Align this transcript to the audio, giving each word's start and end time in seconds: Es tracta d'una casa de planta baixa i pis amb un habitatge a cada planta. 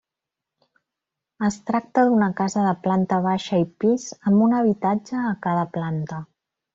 Es 1.47 1.57
tracta 1.67 2.05
d'una 2.07 2.29
casa 2.41 2.63
de 2.69 2.73
planta 2.87 3.19
baixa 3.27 3.59
i 3.67 3.69
pis 3.83 4.07
amb 4.31 4.43
un 4.47 4.57
habitatge 4.61 5.21
a 5.33 5.39
cada 5.49 5.67
planta. 5.77 6.23